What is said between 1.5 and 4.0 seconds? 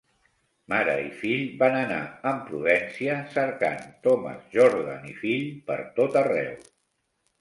van anar amb prudència, cercant